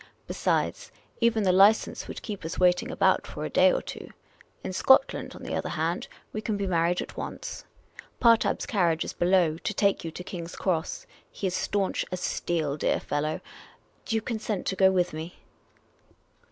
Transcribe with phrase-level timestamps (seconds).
[0.25, 4.09] Besides, ev^en the license would keep us waiting about for a day or two.
[4.63, 7.65] In Scotland, on the other hand, we can be married at once.
[8.19, 11.05] Partab's carriage is below, to take you to King's Cross.
[11.31, 13.41] He is staunch as steel, dear fellow.
[14.05, 15.35] Do you consent to go with me